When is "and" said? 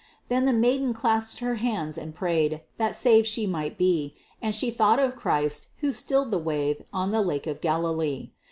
1.95-2.15, 4.41-4.55